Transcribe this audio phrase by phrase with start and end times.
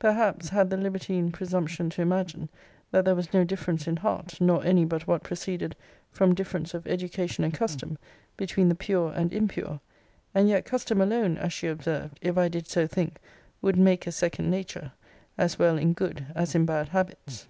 [0.00, 2.48] Perhaps, had the libertine presumption to imagine,
[2.90, 5.76] that there was no difference in heart, nor any but what proceeded
[6.10, 7.96] from difference of education and custom,
[8.36, 9.78] between the pure and impure
[10.34, 13.20] and yet custom alone, as she observed, if I did so think,
[13.62, 14.90] would make a second nature,
[15.38, 17.46] as well in good as in bad habits.